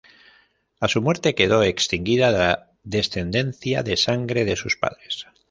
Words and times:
A 0.79 0.87
su 0.87 0.99
muerte 0.99 1.35
quedó 1.35 1.61
extinguida 1.61 2.31
la 2.31 2.71
descendencia 2.83 3.83
de 3.83 3.97
sangre 3.97 4.45
de 4.45 4.55
sus 4.55 4.75
padres. 4.75 5.27